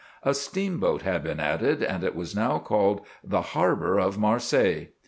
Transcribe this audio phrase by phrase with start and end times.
[0.23, 4.87] A steamboat had been added, and it was now called 'The Harbor of Marseilles.